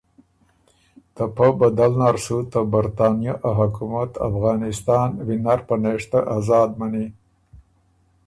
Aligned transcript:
ته 1.15 1.23
پۀ 1.35 1.47
بدل 1.59 1.91
نر 1.99 2.17
سُو 2.23 2.37
ته 2.51 2.59
برطانیه 2.73 3.33
ا 3.47 3.49
حکومت 3.59 4.11
افغانستان 4.27 5.09
وینر 5.27 5.59
پنېشته 5.67 6.19
آزاد 6.37 6.69
منی۔ 6.79 7.05